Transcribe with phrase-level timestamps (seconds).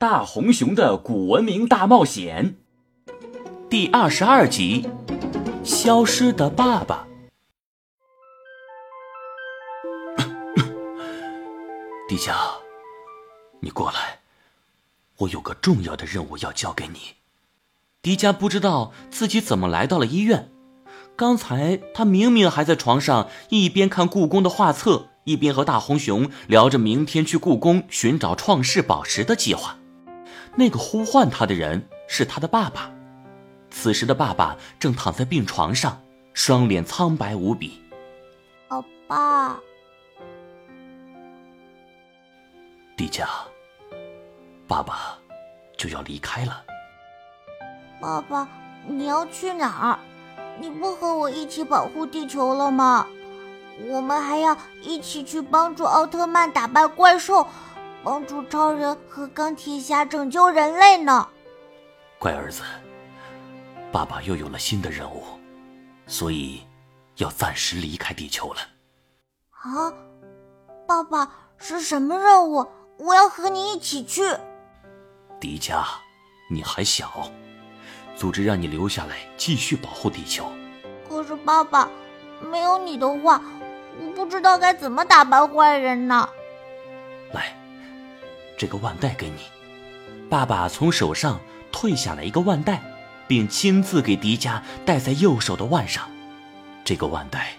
[0.00, 2.54] 大红熊的古文明大冒险》
[3.68, 4.88] 第二十二集：
[5.64, 7.04] 消失的爸爸。
[12.08, 12.32] 迪迦，
[13.58, 14.20] 你过来，
[15.16, 17.16] 我有个重要的任务要交给你。
[18.00, 20.52] 迪迦不知道自己怎么来到了医院。
[21.16, 29.77] 刚才他明明还在床上，一边看故宫的画册，一边和大红熊聊着明天去故宫寻找创世宝石的计划。
[30.58, 32.90] 那个呼唤他的人是他的爸爸，
[33.70, 36.02] 此时的爸爸正躺在病床上，
[36.34, 37.80] 双脸苍白无比。
[38.68, 39.56] 老爸，
[42.96, 43.24] 迪迦，
[44.66, 45.16] 爸爸
[45.76, 46.64] 就要离开了。
[48.00, 48.48] 爸爸，
[48.84, 49.98] 你要去哪儿？
[50.58, 53.06] 你不和我一起保护地球了吗？
[53.86, 57.46] 我们还要一起去帮助奥特曼打败怪兽。
[58.04, 61.28] 帮助超人和钢铁侠拯救人类呢，
[62.18, 62.62] 乖儿子，
[63.92, 65.24] 爸爸又有了新的任务，
[66.06, 66.62] 所以
[67.16, 68.60] 要暂时离开地球了。
[69.50, 69.92] 啊，
[70.86, 72.66] 爸爸是什么任务？
[72.98, 74.22] 我要和你一起去。
[75.40, 75.84] 迪迦，
[76.50, 77.30] 你还小，
[78.16, 80.50] 组织让你留下来继续保护地球。
[81.08, 81.88] 可是爸爸，
[82.40, 83.42] 没有你的话，
[84.00, 86.28] 我不知道该怎么打败坏人呢。
[87.34, 87.57] 来。
[88.58, 89.42] 这个腕带给你，
[90.28, 92.82] 爸爸从手上退下来一个腕带，
[93.28, 96.10] 并亲自给迪迦戴在右手的腕上。
[96.84, 97.52] 这个腕带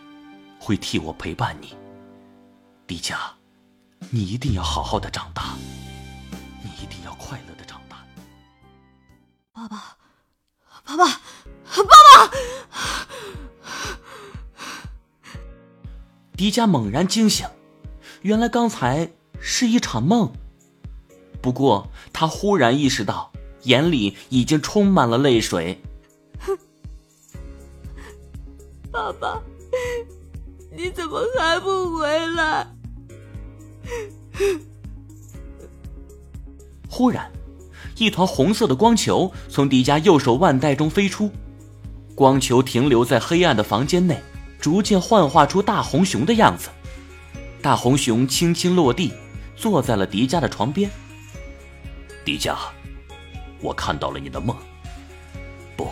[0.59, 1.73] 会替我陪伴你，
[2.85, 3.15] 迪迦，
[4.09, 5.55] 你一定要好好的长大，
[6.61, 8.03] 你一定要快乐的长大。
[9.53, 9.97] 爸爸，
[10.83, 12.31] 爸爸，爸爸！
[16.35, 17.47] 迪迦猛然惊醒，
[18.21, 20.33] 原来刚才是一场梦。
[21.41, 23.31] 不过，他忽然意识到，
[23.63, 25.81] 眼里已经充满了泪水。
[28.91, 29.41] 爸爸，
[30.75, 32.67] 你怎么还不回来？
[36.89, 37.31] 忽然，
[37.95, 41.31] 一团红色的光球从迪迦右手腕带中飞出，
[42.15, 44.21] 光球停留在黑暗的房间内，
[44.59, 46.69] 逐渐幻化出大红熊的样子。
[47.61, 49.13] 大红熊轻轻落地，
[49.55, 50.89] 坐在了迪迦的床边。
[52.29, 52.55] 迪迦，
[53.59, 54.55] 我看到了你的梦。
[55.75, 55.91] 不，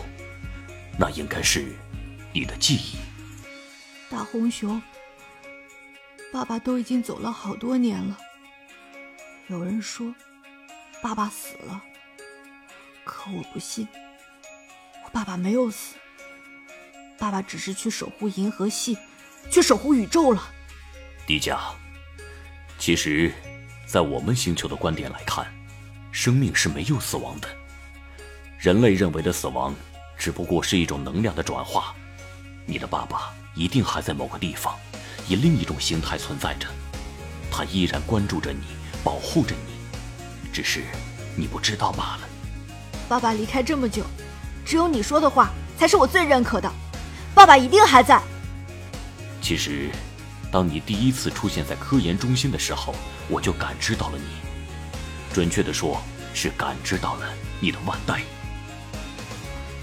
[0.96, 1.74] 那应该是
[2.32, 2.96] 你的记忆。
[4.08, 4.80] 大红熊，
[6.32, 8.16] 爸爸都已经走了好多年了。
[9.48, 10.14] 有人说，
[11.02, 11.82] 爸爸死了，
[13.04, 13.88] 可我不信。
[15.04, 15.96] 我爸爸没有死，
[17.18, 18.96] 爸爸只是去守护银河系，
[19.50, 20.40] 去守护宇宙了。
[21.26, 21.58] 迪迦，
[22.78, 23.32] 其实，
[23.88, 25.52] 在我们星球的观点来看。
[26.10, 27.48] 生命是没有死亡的，
[28.58, 29.74] 人类认为的死亡，
[30.16, 31.94] 只不过是一种能量的转化。
[32.66, 34.74] 你的爸爸一定还在某个地方，
[35.28, 36.66] 以另一种形态存在着，
[37.50, 38.60] 他依然关注着你，
[39.04, 40.82] 保护着你，只是
[41.36, 42.28] 你不知道罢了。
[43.08, 44.04] 爸爸离开这么久，
[44.66, 46.70] 只有你说的话才是我最认可的。
[47.34, 48.20] 爸爸一定还在。
[49.40, 49.88] 其实，
[50.50, 52.94] 当你第一次出现在科研中心的时候，
[53.28, 54.47] 我就感知到了你。
[55.38, 56.02] 准确的说，
[56.34, 57.28] 是感知到了
[57.60, 58.20] 你的腕带。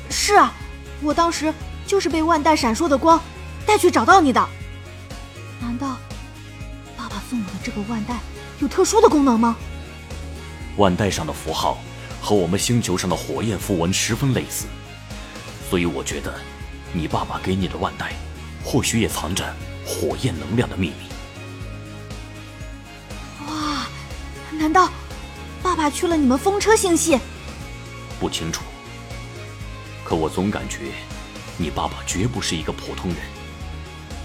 [0.10, 0.54] 是啊，
[1.02, 1.54] 我当时
[1.88, 3.18] 就是被腕带闪烁的光
[3.66, 4.50] 带去找到你的。
[5.62, 5.96] 难道
[6.98, 8.16] 爸爸送我的这个腕带
[8.60, 9.56] 有特殊的功能吗？
[10.76, 11.78] 腕带上的符号
[12.22, 14.66] 和我们星球上的火焰符文十分类似，
[15.70, 16.34] 所以我觉得
[16.92, 18.12] 你爸爸给你的腕带
[18.62, 19.56] 或许也藏着
[19.86, 21.08] 火焰能量的秘密。
[23.48, 23.88] 哇，
[24.52, 24.90] 难道？
[25.76, 27.20] 爸爸去了你们风车星系，
[28.18, 28.64] 不清楚。
[30.06, 30.94] 可我总感觉，
[31.58, 33.18] 你爸爸绝不是一个普通人，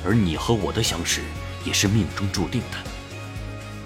[0.04, 1.22] 而你和我的相识
[1.64, 2.78] 也是命中注定的。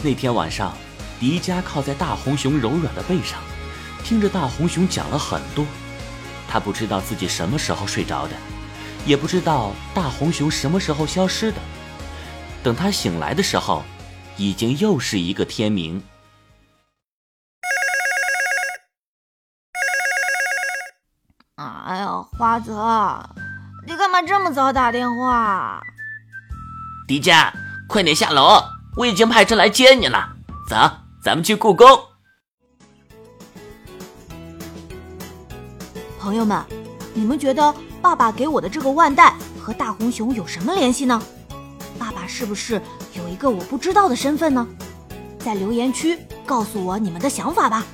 [0.03, 0.77] 那天晚上，
[1.19, 3.41] 迪迦靠在大红熊柔软的背上，
[4.05, 5.65] 听着大红熊讲了很多。
[6.47, 8.35] 他不知道自己什么时候睡着的，
[9.07, 11.57] 也不知道大红熊什么时候消失的。
[12.63, 13.83] 等他醒来的时候，
[14.37, 16.03] 已经又是一个天明。
[21.87, 22.73] 哎呀，花泽，
[23.87, 25.83] 你干嘛这么早打电话？
[27.07, 27.53] 迪迦，
[27.87, 28.59] 快点下楼，
[28.97, 30.31] 我已经派车来接你了。
[30.67, 30.77] 走，
[31.23, 31.87] 咱们去故宫。
[36.19, 36.65] 朋友们，
[37.13, 41.21] 你们觉得爸爸给我的这个腕带和大红熊有什么联系呢？
[41.99, 42.81] 爸爸是不是
[43.13, 44.67] 有一个我不知道的身份呢？
[45.39, 47.85] 在留言区告诉我你们的想法吧。